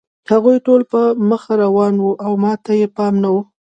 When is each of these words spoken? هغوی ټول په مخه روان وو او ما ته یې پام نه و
هغوی 0.31 0.57
ټول 0.65 0.81
په 0.91 1.01
مخه 1.29 1.53
روان 1.63 1.93
وو 1.99 2.13
او 2.25 2.31
ما 2.43 2.53
ته 2.63 2.71
یې 2.79 2.87
پام 2.97 3.13
نه 3.23 3.29
و 3.33 3.35